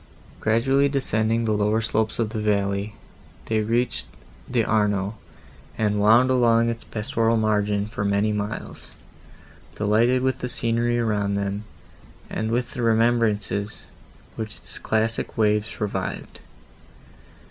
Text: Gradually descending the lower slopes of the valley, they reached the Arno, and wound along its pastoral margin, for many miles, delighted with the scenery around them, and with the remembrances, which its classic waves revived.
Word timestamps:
Gradually 0.39 0.89
descending 0.89 1.45
the 1.45 1.51
lower 1.51 1.79
slopes 1.79 2.17
of 2.17 2.31
the 2.31 2.41
valley, 2.41 2.95
they 3.45 3.59
reached 3.59 4.07
the 4.49 4.65
Arno, 4.65 5.13
and 5.77 5.99
wound 5.99 6.31
along 6.31 6.69
its 6.69 6.83
pastoral 6.83 7.37
margin, 7.37 7.85
for 7.85 8.03
many 8.03 8.33
miles, 8.33 8.89
delighted 9.75 10.23
with 10.23 10.39
the 10.39 10.47
scenery 10.47 10.97
around 10.97 11.35
them, 11.35 11.65
and 12.31 12.49
with 12.49 12.71
the 12.73 12.81
remembrances, 12.81 13.83
which 14.37 14.55
its 14.55 14.79
classic 14.79 15.37
waves 15.37 15.79
revived. 15.79 16.39